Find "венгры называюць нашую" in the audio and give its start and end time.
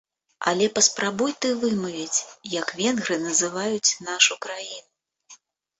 2.81-4.37